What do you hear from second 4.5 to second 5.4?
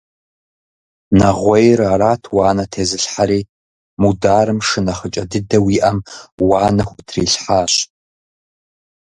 шы нэхъыкӀэ